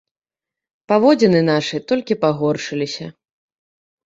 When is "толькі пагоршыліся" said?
1.93-3.05